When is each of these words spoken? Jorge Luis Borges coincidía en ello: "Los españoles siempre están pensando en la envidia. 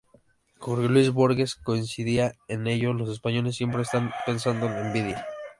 Jorge 0.57 0.87
Luis 0.89 1.11
Borges 1.11 1.53
coincidía 1.55 2.33
en 2.47 2.65
ello: 2.65 2.91
"Los 2.91 3.07
españoles 3.07 3.57
siempre 3.57 3.83
están 3.83 4.09
pensando 4.25 4.65
en 4.65 4.73
la 4.73 4.87
envidia. 4.87 5.27